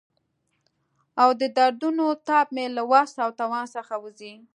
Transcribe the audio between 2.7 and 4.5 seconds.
له وس او توان څخه وځي.